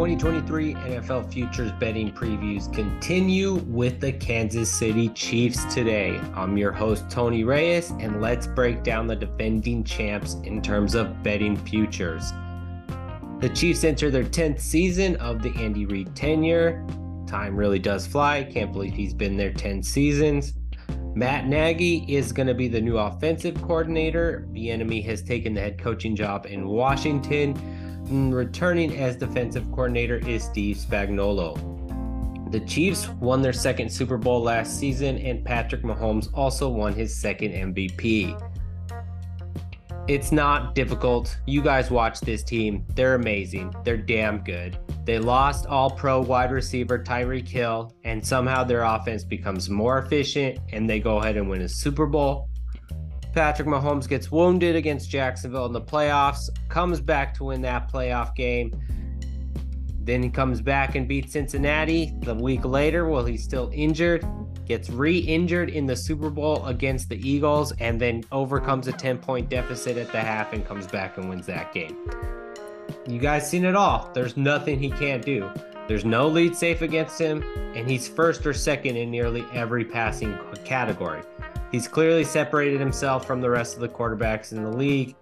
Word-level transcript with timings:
2023 0.00 0.74
NFL 0.76 1.30
Futures 1.30 1.72
Betting 1.72 2.10
Previews 2.10 2.72
continue 2.72 3.56
with 3.66 4.00
the 4.00 4.10
Kansas 4.10 4.72
City 4.72 5.10
Chiefs 5.10 5.62
today. 5.74 6.18
I'm 6.34 6.56
your 6.56 6.72
host, 6.72 7.10
Tony 7.10 7.44
Reyes, 7.44 7.90
and 7.90 8.18
let's 8.22 8.46
break 8.46 8.82
down 8.82 9.06
the 9.06 9.14
defending 9.14 9.84
champs 9.84 10.36
in 10.44 10.62
terms 10.62 10.94
of 10.94 11.22
betting 11.22 11.54
futures. 11.54 12.32
The 13.40 13.50
Chiefs 13.50 13.84
enter 13.84 14.10
their 14.10 14.24
10th 14.24 14.60
season 14.60 15.16
of 15.16 15.42
the 15.42 15.52
Andy 15.56 15.84
Reid 15.84 16.16
tenure. 16.16 16.82
Time 17.26 17.54
really 17.54 17.78
does 17.78 18.06
fly. 18.06 18.44
Can't 18.44 18.72
believe 18.72 18.94
he's 18.94 19.12
been 19.12 19.36
there 19.36 19.52
10 19.52 19.82
seasons. 19.82 20.54
Matt 21.14 21.46
Nagy 21.46 22.06
is 22.08 22.32
going 22.32 22.46
to 22.46 22.54
be 22.54 22.68
the 22.68 22.80
new 22.80 22.96
offensive 22.96 23.60
coordinator. 23.60 24.48
Bieniemy 24.50 25.04
has 25.04 25.20
taken 25.20 25.52
the 25.52 25.60
head 25.60 25.78
coaching 25.78 26.16
job 26.16 26.46
in 26.46 26.66
Washington. 26.66 27.54
Returning 28.10 28.98
as 28.98 29.14
defensive 29.14 29.70
coordinator 29.70 30.16
is 30.16 30.42
Steve 30.42 30.76
Spagnuolo. 30.76 31.54
The 32.50 32.58
Chiefs 32.58 33.08
won 33.08 33.40
their 33.40 33.52
second 33.52 33.88
Super 33.88 34.18
Bowl 34.18 34.42
last 34.42 34.80
season, 34.80 35.16
and 35.18 35.44
Patrick 35.44 35.82
Mahomes 35.82 36.28
also 36.34 36.68
won 36.68 36.92
his 36.92 37.14
second 37.14 37.52
MVP. 37.52 38.36
It's 40.08 40.32
not 40.32 40.74
difficult. 40.74 41.38
You 41.46 41.62
guys 41.62 41.92
watch 41.92 42.18
this 42.18 42.42
team. 42.42 42.84
They're 42.96 43.14
amazing. 43.14 43.72
They're 43.84 43.96
damn 43.96 44.42
good. 44.42 44.76
They 45.04 45.20
lost 45.20 45.66
all 45.66 45.88
pro 45.88 46.20
wide 46.20 46.50
receiver 46.50 46.98
Tyreek 46.98 47.46
Hill, 47.46 47.94
and 48.02 48.26
somehow 48.26 48.64
their 48.64 48.82
offense 48.82 49.22
becomes 49.22 49.70
more 49.70 49.98
efficient 49.98 50.58
and 50.72 50.90
they 50.90 50.98
go 50.98 51.18
ahead 51.18 51.36
and 51.36 51.48
win 51.48 51.62
a 51.62 51.68
Super 51.68 52.06
Bowl. 52.06 52.48
Patrick 53.32 53.68
Mahomes 53.68 54.08
gets 54.08 54.30
wounded 54.30 54.76
against 54.76 55.08
Jacksonville 55.08 55.66
in 55.66 55.72
the 55.72 55.80
playoffs, 55.80 56.48
comes 56.68 57.00
back 57.00 57.34
to 57.34 57.44
win 57.44 57.62
that 57.62 57.90
playoff 57.90 58.34
game. 58.34 58.78
Then 60.02 60.22
he 60.22 60.30
comes 60.30 60.60
back 60.60 60.96
and 60.96 61.06
beats 61.06 61.32
Cincinnati 61.32 62.12
the 62.20 62.34
week 62.34 62.64
later 62.64 63.06
while 63.06 63.24
he's 63.24 63.44
still 63.44 63.70
injured, 63.72 64.24
gets 64.66 64.90
re 64.90 65.18
injured 65.18 65.70
in 65.70 65.86
the 65.86 65.94
Super 65.94 66.30
Bowl 66.30 66.66
against 66.66 67.08
the 67.08 67.28
Eagles, 67.28 67.72
and 67.78 68.00
then 68.00 68.24
overcomes 68.32 68.88
a 68.88 68.92
10 68.92 69.18
point 69.18 69.48
deficit 69.48 69.96
at 69.96 70.10
the 70.10 70.20
half 70.20 70.52
and 70.52 70.66
comes 70.66 70.86
back 70.86 71.16
and 71.16 71.28
wins 71.28 71.46
that 71.46 71.72
game. 71.72 71.96
You 73.06 73.18
guys 73.18 73.48
seen 73.48 73.64
it 73.64 73.76
all. 73.76 74.10
There's 74.14 74.36
nothing 74.36 74.78
he 74.78 74.90
can't 74.90 75.24
do. 75.24 75.48
There's 75.86 76.04
no 76.04 76.28
lead 76.28 76.54
safe 76.54 76.82
against 76.82 77.20
him, 77.20 77.42
and 77.74 77.88
he's 77.88 78.08
first 78.08 78.46
or 78.46 78.52
second 78.52 78.96
in 78.96 79.10
nearly 79.10 79.44
every 79.52 79.84
passing 79.84 80.38
category. 80.64 81.22
He's 81.70 81.86
clearly 81.86 82.24
separated 82.24 82.80
himself 82.80 83.26
from 83.26 83.40
the 83.40 83.48
rest 83.48 83.74
of 83.74 83.80
the 83.80 83.88
quarterbacks 83.88 84.52
in 84.52 84.64
the 84.64 84.70
league. 84.70 85.14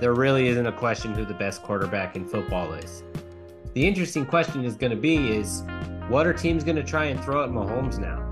There 0.00 0.14
really 0.14 0.48
isn't 0.48 0.66
a 0.66 0.72
question 0.72 1.14
who 1.14 1.24
the 1.24 1.34
best 1.34 1.62
quarterback 1.62 2.16
in 2.16 2.26
football 2.26 2.74
is. 2.74 3.02
The 3.72 3.86
interesting 3.86 4.26
question 4.26 4.64
is 4.64 4.76
going 4.76 4.90
to 4.90 4.96
be 4.96 5.34
is 5.34 5.62
what 6.08 6.26
are 6.26 6.34
teams 6.34 6.64
going 6.64 6.76
to 6.76 6.84
try 6.84 7.06
and 7.06 7.22
throw 7.22 7.44
at 7.44 7.50
Mahomes 7.50 7.98
now? 7.98 8.22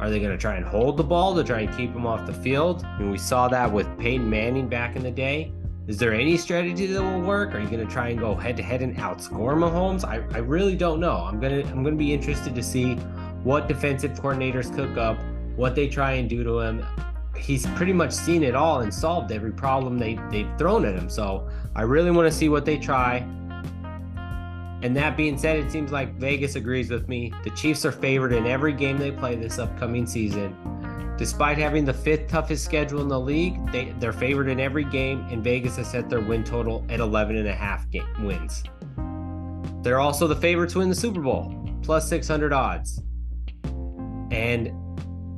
Are 0.00 0.10
they 0.10 0.20
going 0.20 0.32
to 0.32 0.38
try 0.38 0.56
and 0.56 0.64
hold 0.64 0.96
the 0.96 1.04
ball 1.04 1.34
to 1.34 1.44
try 1.44 1.60
and 1.60 1.76
keep 1.76 1.92
him 1.94 2.06
off 2.06 2.26
the 2.26 2.32
field? 2.32 2.84
I 2.84 2.98
mean, 2.98 3.10
we 3.10 3.18
saw 3.18 3.46
that 3.48 3.70
with 3.70 3.86
Peyton 3.98 4.28
Manning 4.28 4.68
back 4.68 4.96
in 4.96 5.02
the 5.02 5.10
day. 5.10 5.52
Is 5.86 5.98
there 5.98 6.14
any 6.14 6.36
strategy 6.36 6.86
that 6.86 7.02
will 7.02 7.20
work? 7.20 7.54
Are 7.54 7.60
you 7.60 7.68
going 7.68 7.86
to 7.86 7.92
try 7.92 8.08
and 8.08 8.18
go 8.18 8.34
head 8.34 8.56
to 8.56 8.62
head 8.62 8.82
and 8.82 8.96
outscore 8.96 9.54
Mahomes? 9.54 10.04
I, 10.04 10.16
I 10.34 10.38
really 10.38 10.76
don't 10.76 11.00
know. 11.00 11.16
I'm 11.18 11.40
gonna 11.40 11.60
I'm 11.60 11.82
gonna 11.82 11.96
be 11.96 12.12
interested 12.12 12.54
to 12.54 12.62
see 12.62 12.94
what 13.44 13.68
defensive 13.68 14.12
coordinators 14.12 14.74
cook 14.74 14.96
up, 14.96 15.18
what 15.56 15.74
they 15.74 15.88
try 15.88 16.12
and 16.12 16.28
do 16.28 16.44
to 16.44 16.60
him. 16.60 16.84
He's 17.36 17.66
pretty 17.68 17.92
much 17.92 18.12
seen 18.12 18.42
it 18.42 18.54
all 18.54 18.80
and 18.80 18.92
solved 18.92 19.32
every 19.32 19.52
problem 19.52 19.98
they 19.98 20.18
they've 20.30 20.50
thrown 20.58 20.84
at 20.84 20.94
him. 20.94 21.08
So 21.08 21.48
I 21.74 21.82
really 21.82 22.10
want 22.10 22.30
to 22.30 22.36
see 22.36 22.48
what 22.48 22.64
they 22.64 22.78
try. 22.78 23.26
And 24.82 24.96
that 24.96 25.16
being 25.16 25.38
said, 25.38 25.58
it 25.58 25.70
seems 25.70 25.92
like 25.92 26.14
Vegas 26.14 26.56
agrees 26.56 26.90
with 26.90 27.08
me. 27.08 27.32
The 27.44 27.50
Chiefs 27.50 27.84
are 27.84 27.92
favored 27.92 28.32
in 28.32 28.46
every 28.46 28.72
game 28.72 28.98
they 28.98 29.12
play 29.12 29.36
this 29.36 29.58
upcoming 29.58 30.06
season. 30.06 30.56
Despite 31.16 31.56
having 31.56 31.84
the 31.84 31.92
fifth 31.92 32.26
toughest 32.26 32.64
schedule 32.64 33.00
in 33.00 33.06
the 33.06 33.20
league, 33.20 33.70
they, 33.70 33.94
they're 34.00 34.12
favored 34.12 34.48
in 34.48 34.58
every 34.58 34.82
game, 34.82 35.24
and 35.30 35.44
Vegas 35.44 35.76
has 35.76 35.88
set 35.88 36.10
their 36.10 36.20
win 36.20 36.42
total 36.42 36.84
at 36.88 36.98
11 36.98 37.36
and 37.36 37.46
a 37.46 37.54
half 37.54 37.88
game, 37.90 38.24
wins. 38.24 38.64
They're 39.82 40.00
also 40.00 40.26
the 40.26 40.34
favorite 40.34 40.70
to 40.70 40.78
win 40.78 40.88
the 40.88 40.96
Super 40.96 41.20
Bowl, 41.20 41.54
plus 41.82 42.08
600 42.08 42.52
odds. 42.52 43.02
And 44.32 44.72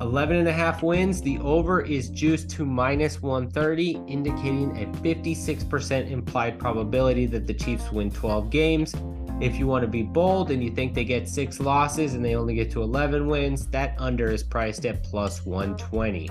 11 0.01 0.37
and 0.37 0.47
a 0.47 0.53
half 0.53 0.83
wins, 0.83 1.21
the 1.21 1.37
over 1.39 1.81
is 1.81 2.09
juiced 2.09 2.49
to 2.51 2.65
minus 2.65 3.21
130, 3.21 4.01
indicating 4.07 4.71
a 4.81 4.85
56% 4.97 6.11
implied 6.11 6.59
probability 6.59 7.25
that 7.27 7.47
the 7.47 7.53
Chiefs 7.53 7.91
win 7.91 8.11
12 8.11 8.49
games 8.49 8.93
if 9.41 9.57
you 9.57 9.67
want 9.67 9.81
to 9.83 9.87
be 9.87 10.01
bold 10.01 10.51
and 10.51 10.63
you 10.63 10.71
think 10.71 10.93
they 10.93 11.03
get 11.03 11.27
six 11.27 11.59
losses 11.59 12.13
and 12.13 12.23
they 12.23 12.35
only 12.35 12.55
get 12.55 12.71
to 12.71 12.81
11 12.81 13.27
wins, 13.27 13.67
that 13.67 13.95
under 13.99 14.31
is 14.31 14.43
priced 14.43 14.85
at 14.85 15.03
plus 15.03 15.45
120. 15.45 16.29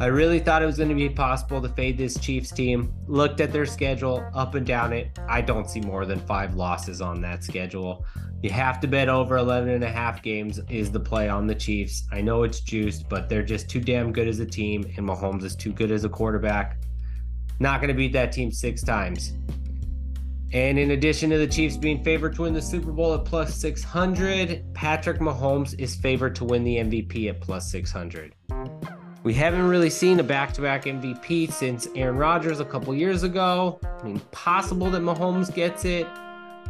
I 0.00 0.06
really 0.06 0.38
thought 0.38 0.62
it 0.62 0.66
was 0.66 0.78
going 0.78 0.88
to 0.88 0.94
be 0.94 1.10
possible 1.10 1.60
to 1.60 1.68
fade 1.68 1.98
this 1.98 2.18
Chiefs 2.18 2.50
team. 2.50 2.90
Looked 3.06 3.38
at 3.42 3.52
their 3.52 3.66
schedule, 3.66 4.26
up 4.34 4.54
and 4.54 4.64
down 4.64 4.94
it. 4.94 5.18
I 5.28 5.42
don't 5.42 5.68
see 5.68 5.82
more 5.82 6.06
than 6.06 6.20
five 6.20 6.54
losses 6.54 7.02
on 7.02 7.20
that 7.20 7.44
schedule. 7.44 8.06
You 8.42 8.48
have 8.48 8.80
to 8.80 8.88
bet 8.88 9.10
over 9.10 9.36
11 9.36 9.68
and 9.68 9.84
a 9.84 9.90
half 9.90 10.22
games 10.22 10.58
is 10.70 10.90
the 10.90 11.00
play 11.00 11.28
on 11.28 11.46
the 11.46 11.54
Chiefs. 11.54 12.04
I 12.10 12.22
know 12.22 12.44
it's 12.44 12.60
juiced, 12.60 13.10
but 13.10 13.28
they're 13.28 13.42
just 13.42 13.68
too 13.68 13.80
damn 13.80 14.10
good 14.10 14.26
as 14.26 14.40
a 14.40 14.46
team, 14.46 14.90
and 14.96 15.06
Mahomes 15.06 15.44
is 15.44 15.54
too 15.54 15.70
good 15.70 15.90
as 15.90 16.04
a 16.04 16.08
quarterback. 16.08 16.78
Not 17.58 17.82
going 17.82 17.88
to 17.88 17.94
beat 17.94 18.14
that 18.14 18.32
team 18.32 18.50
six 18.50 18.82
times. 18.82 19.34
And 20.54 20.78
in 20.78 20.92
addition 20.92 21.28
to 21.28 21.36
the 21.36 21.46
Chiefs 21.46 21.76
being 21.76 22.02
favored 22.02 22.34
to 22.36 22.42
win 22.42 22.54
the 22.54 22.62
Super 22.62 22.90
Bowl 22.90 23.12
at 23.12 23.26
plus 23.26 23.54
600, 23.56 24.72
Patrick 24.72 25.18
Mahomes 25.20 25.78
is 25.78 25.94
favored 25.94 26.34
to 26.36 26.44
win 26.46 26.64
the 26.64 26.76
MVP 26.76 27.28
at 27.28 27.42
plus 27.42 27.70
600. 27.70 28.34
We 29.22 29.34
haven't 29.34 29.68
really 29.68 29.90
seen 29.90 30.18
a 30.18 30.22
back 30.22 30.54
to 30.54 30.62
back 30.62 30.84
MVP 30.84 31.52
since 31.52 31.86
Aaron 31.94 32.16
Rodgers 32.16 32.60
a 32.60 32.64
couple 32.64 32.94
years 32.94 33.22
ago. 33.22 33.78
I 33.84 34.02
mean, 34.04 34.18
possible 34.30 34.90
that 34.90 35.02
Mahomes 35.02 35.54
gets 35.54 35.84
it. 35.84 36.06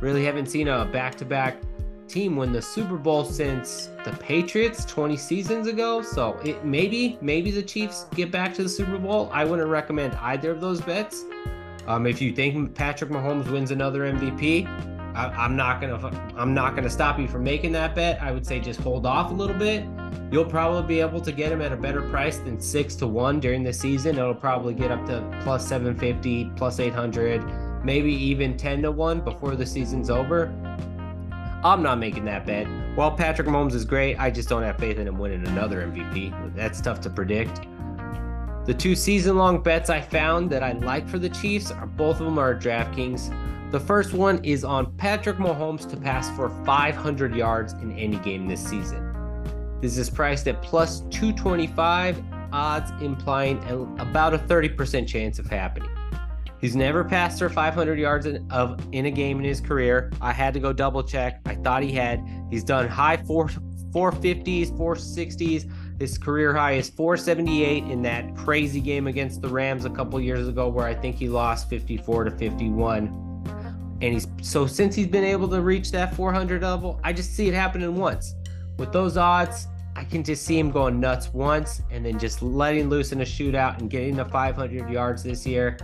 Really 0.00 0.24
haven't 0.24 0.46
seen 0.46 0.66
a 0.66 0.84
back 0.84 1.14
to 1.18 1.24
back 1.24 1.58
team 2.08 2.34
win 2.34 2.52
the 2.52 2.60
Super 2.60 2.96
Bowl 2.96 3.24
since 3.24 3.90
the 4.04 4.10
Patriots 4.10 4.84
20 4.84 5.16
seasons 5.16 5.68
ago. 5.68 6.02
So 6.02 6.40
it 6.44 6.64
maybe, 6.64 7.18
maybe 7.20 7.52
the 7.52 7.62
Chiefs 7.62 8.06
get 8.16 8.32
back 8.32 8.52
to 8.54 8.64
the 8.64 8.68
Super 8.68 8.98
Bowl. 8.98 9.30
I 9.32 9.44
wouldn't 9.44 9.68
recommend 9.68 10.14
either 10.16 10.50
of 10.50 10.60
those 10.60 10.80
bets. 10.80 11.24
Um, 11.86 12.04
if 12.04 12.20
you 12.20 12.32
think 12.32 12.74
Patrick 12.74 13.10
Mahomes 13.10 13.48
wins 13.48 13.70
another 13.70 14.00
MVP, 14.12 14.66
I, 15.14 15.44
am 15.44 15.54
not 15.54 15.80
gonna 15.80 16.32
I'm 16.36 16.52
not 16.52 16.74
gonna 16.74 16.90
stop 16.90 17.20
you 17.20 17.28
from 17.28 17.44
making 17.44 17.70
that 17.72 17.94
bet. 17.94 18.20
I 18.20 18.32
would 18.32 18.44
say 18.44 18.58
just 18.58 18.80
hold 18.80 19.06
off 19.06 19.30
a 19.30 19.34
little 19.34 19.56
bit. 19.56 19.84
You'll 20.30 20.44
probably 20.44 20.86
be 20.86 21.00
able 21.00 21.20
to 21.20 21.32
get 21.32 21.50
him 21.50 21.60
at 21.60 21.72
a 21.72 21.76
better 21.76 22.02
price 22.02 22.38
than 22.38 22.60
six 22.60 22.94
to 22.96 23.06
one 23.06 23.40
during 23.40 23.62
the 23.62 23.72
season. 23.72 24.18
It'll 24.18 24.34
probably 24.34 24.74
get 24.74 24.90
up 24.90 25.04
to 25.06 25.40
plus 25.42 25.66
750, 25.66 26.52
plus 26.56 26.78
800, 26.78 27.84
maybe 27.84 28.12
even 28.12 28.56
10 28.56 28.82
to 28.82 28.90
one 28.90 29.20
before 29.20 29.56
the 29.56 29.66
season's 29.66 30.10
over. 30.10 30.46
I'm 31.62 31.82
not 31.82 31.98
making 31.98 32.24
that 32.26 32.46
bet. 32.46 32.66
While 32.94 33.10
Patrick 33.12 33.48
Mahomes 33.48 33.74
is 33.74 33.84
great, 33.84 34.16
I 34.16 34.30
just 34.30 34.48
don't 34.48 34.62
have 34.62 34.78
faith 34.78 34.98
in 34.98 35.06
him 35.06 35.18
winning 35.18 35.46
another 35.46 35.86
MVP. 35.86 36.54
That's 36.54 36.80
tough 36.80 37.00
to 37.02 37.10
predict. 37.10 37.66
The 38.66 38.74
two 38.74 38.94
season 38.94 39.36
long 39.36 39.62
bets 39.62 39.90
I 39.90 40.00
found 40.00 40.50
that 40.50 40.62
I 40.62 40.72
like 40.72 41.08
for 41.08 41.18
the 41.18 41.28
Chiefs 41.28 41.70
are 41.70 41.86
both 41.86 42.20
of 42.20 42.26
them 42.26 42.38
are 42.38 42.54
DraftKings. 42.54 43.70
The 43.72 43.80
first 43.80 44.12
one 44.12 44.44
is 44.44 44.64
on 44.64 44.92
Patrick 44.96 45.36
Mahomes 45.36 45.88
to 45.90 45.96
pass 45.96 46.30
for 46.36 46.50
500 46.64 47.34
yards 47.34 47.72
in 47.74 47.96
any 47.98 48.16
game 48.18 48.46
this 48.46 48.64
season. 48.64 49.09
This 49.80 49.96
is 49.96 50.10
priced 50.10 50.46
at 50.48 50.62
plus 50.62 51.00
225, 51.10 52.22
odds 52.52 52.90
implying 53.02 53.58
about 53.98 54.34
a 54.34 54.38
30% 54.38 55.06
chance 55.06 55.38
of 55.38 55.46
happening. 55.46 55.90
He's 56.60 56.76
never 56.76 57.02
passed 57.02 57.38
for 57.38 57.48
500 57.48 57.98
yards 57.98 58.26
in, 58.26 58.46
of, 58.50 58.86
in 58.92 59.06
a 59.06 59.10
game 59.10 59.38
in 59.38 59.44
his 59.44 59.60
career. 59.60 60.12
I 60.20 60.32
had 60.32 60.52
to 60.54 60.60
go 60.60 60.74
double 60.74 61.02
check. 61.02 61.40
I 61.46 61.54
thought 61.54 61.82
he 61.82 61.92
had. 61.92 62.22
He's 62.50 62.64
done 62.64 62.86
high 62.86 63.16
four, 63.16 63.48
450s, 63.92 64.70
460s, 64.76 65.70
his 66.00 66.16
career 66.16 66.54
high 66.54 66.72
is 66.72 66.88
478 66.88 67.84
in 67.84 68.00
that 68.02 68.34
crazy 68.34 68.80
game 68.80 69.06
against 69.06 69.42
the 69.42 69.48
Rams 69.48 69.84
a 69.84 69.90
couple 69.90 70.18
years 70.18 70.48
ago, 70.48 70.66
where 70.68 70.86
I 70.86 70.94
think 70.94 71.16
he 71.16 71.28
lost 71.28 71.68
54 71.68 72.24
to 72.24 72.30
51. 72.30 73.98
And 74.00 74.14
he's 74.14 74.26
so 74.40 74.66
since 74.66 74.94
he's 74.94 75.06
been 75.06 75.24
able 75.24 75.46
to 75.48 75.60
reach 75.60 75.92
that 75.92 76.14
400 76.14 76.62
level, 76.62 76.98
I 77.04 77.12
just 77.12 77.36
see 77.36 77.48
it 77.48 77.54
happening 77.54 77.94
once. 77.96 78.34
With 78.80 78.92
those 78.92 79.18
odds, 79.18 79.68
I 79.94 80.04
can 80.04 80.24
just 80.24 80.46
see 80.46 80.58
him 80.58 80.70
going 80.70 81.00
nuts 81.00 81.34
once 81.34 81.82
and 81.90 82.02
then 82.02 82.18
just 82.18 82.40
letting 82.40 82.88
loose 82.88 83.12
in 83.12 83.20
a 83.20 83.24
shootout 83.24 83.78
and 83.78 83.90
getting 83.90 84.16
to 84.16 84.24
500 84.24 84.88
yards 84.88 85.22
this 85.22 85.46
year. 85.46 85.76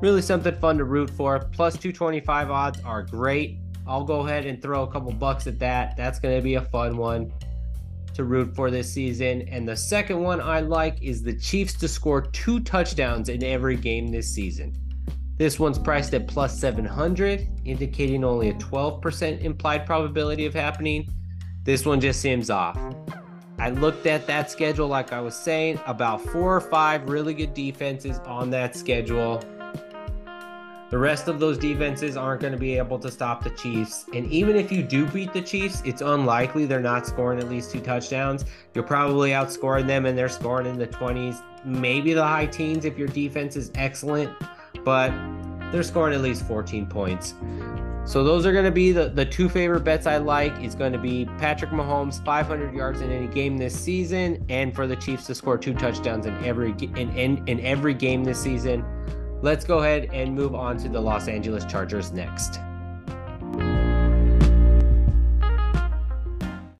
Really 0.00 0.20
something 0.20 0.52
fun 0.56 0.76
to 0.78 0.84
root 0.84 1.08
for. 1.08 1.38
Plus 1.52 1.74
225 1.74 2.50
odds 2.50 2.80
are 2.80 3.04
great. 3.04 3.58
I'll 3.86 4.02
go 4.02 4.26
ahead 4.26 4.44
and 4.44 4.60
throw 4.60 4.82
a 4.82 4.90
couple 4.90 5.12
bucks 5.12 5.46
at 5.46 5.60
that. 5.60 5.96
That's 5.96 6.18
going 6.18 6.34
to 6.34 6.42
be 6.42 6.56
a 6.56 6.62
fun 6.62 6.96
one 6.96 7.32
to 8.14 8.24
root 8.24 8.56
for 8.56 8.72
this 8.72 8.92
season. 8.92 9.42
And 9.42 9.68
the 9.68 9.76
second 9.76 10.20
one 10.20 10.40
I 10.40 10.58
like 10.58 11.00
is 11.00 11.22
the 11.22 11.34
Chiefs 11.34 11.74
to 11.74 11.86
score 11.86 12.22
two 12.22 12.58
touchdowns 12.58 13.28
in 13.28 13.44
every 13.44 13.76
game 13.76 14.08
this 14.08 14.28
season. 14.28 14.76
This 15.36 15.60
one's 15.60 15.78
priced 15.78 16.12
at 16.12 16.26
plus 16.26 16.58
700, 16.58 17.46
indicating 17.64 18.24
only 18.24 18.48
a 18.48 18.54
12% 18.54 19.42
implied 19.42 19.86
probability 19.86 20.44
of 20.44 20.54
happening. 20.54 21.08
This 21.64 21.86
one 21.86 22.00
just 22.00 22.20
seems 22.20 22.50
off. 22.50 22.76
I 23.58 23.70
looked 23.70 24.06
at 24.06 24.26
that 24.26 24.50
schedule, 24.50 24.88
like 24.88 25.12
I 25.12 25.20
was 25.20 25.36
saying, 25.36 25.78
about 25.86 26.20
four 26.20 26.56
or 26.56 26.60
five 26.60 27.08
really 27.08 27.34
good 27.34 27.54
defenses 27.54 28.18
on 28.26 28.50
that 28.50 28.74
schedule. 28.74 29.40
The 30.90 30.98
rest 30.98 31.28
of 31.28 31.38
those 31.38 31.58
defenses 31.58 32.16
aren't 32.16 32.40
going 32.40 32.52
to 32.52 32.58
be 32.58 32.76
able 32.76 32.98
to 32.98 33.10
stop 33.12 33.44
the 33.44 33.50
Chiefs. 33.50 34.06
And 34.12 34.26
even 34.32 34.56
if 34.56 34.72
you 34.72 34.82
do 34.82 35.06
beat 35.06 35.32
the 35.32 35.40
Chiefs, 35.40 35.82
it's 35.84 36.02
unlikely 36.02 36.66
they're 36.66 36.80
not 36.80 37.06
scoring 37.06 37.38
at 37.38 37.48
least 37.48 37.70
two 37.70 37.80
touchdowns. 37.80 38.44
You're 38.74 38.84
probably 38.84 39.30
outscoring 39.30 39.86
them 39.86 40.04
and 40.04 40.18
they're 40.18 40.28
scoring 40.28 40.66
in 40.66 40.78
the 40.78 40.88
20s, 40.88 41.42
maybe 41.64 42.12
the 42.12 42.26
high 42.26 42.46
teens 42.46 42.84
if 42.84 42.98
your 42.98 43.08
defense 43.08 43.54
is 43.54 43.70
excellent, 43.76 44.34
but 44.84 45.12
they're 45.70 45.84
scoring 45.84 46.14
at 46.14 46.22
least 46.22 46.44
14 46.46 46.86
points. 46.86 47.34
So 48.04 48.24
those 48.24 48.46
are 48.46 48.52
going 48.52 48.64
to 48.64 48.72
be 48.72 48.90
the, 48.90 49.08
the 49.08 49.24
two 49.24 49.48
favorite 49.48 49.84
bets 49.84 50.06
I 50.06 50.16
like. 50.16 50.52
It's 50.58 50.74
going 50.74 50.92
to 50.92 50.98
be 50.98 51.24
Patrick 51.38 51.70
Mahomes 51.70 52.24
500 52.24 52.74
yards 52.74 53.00
in 53.00 53.12
any 53.12 53.28
game 53.28 53.56
this 53.56 53.78
season, 53.78 54.44
and 54.48 54.74
for 54.74 54.86
the 54.86 54.96
Chiefs 54.96 55.26
to 55.26 55.34
score 55.34 55.56
two 55.56 55.74
touchdowns 55.74 56.26
in 56.26 56.44
every 56.44 56.72
in, 56.80 57.16
in, 57.16 57.46
in 57.48 57.60
every 57.60 57.94
game 57.94 58.24
this 58.24 58.40
season. 58.40 58.84
Let's 59.40 59.64
go 59.64 59.78
ahead 59.78 60.10
and 60.12 60.34
move 60.34 60.54
on 60.54 60.76
to 60.78 60.88
the 60.88 61.00
Los 61.00 61.28
Angeles 61.28 61.64
Chargers 61.64 62.12
next. 62.12 62.58